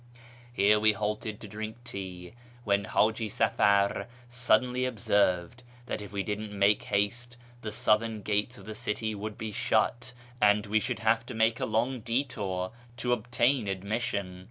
Here 0.51 0.79
we 0.79 0.93
halted 0.93 1.39
to 1.41 1.47
drink 1.47 1.77
tea, 1.83 2.33
when 2.63 2.85
Hiiji 2.85 3.29
Safar 3.29 4.07
suddenly 4.27 4.83
observed 4.83 5.61
that 5.85 6.01
if 6.01 6.11
we 6.11 6.23
didn't 6.23 6.57
make 6.57 6.81
haste 6.81 7.37
the 7.61 7.69
southern 7.69 8.23
gates 8.23 8.57
of 8.57 8.65
the 8.65 8.73
city 8.73 9.13
would 9.13 9.37
be 9.37 9.51
shut, 9.51 10.13
and 10.41 10.65
we 10.65 10.79
should 10.79 10.97
have 11.01 11.23
to 11.27 11.35
make 11.35 11.59
a 11.59 11.67
long 11.67 11.99
detour 11.99 12.71
to 12.97 13.13
obtain 13.13 13.67
admission. 13.67 14.39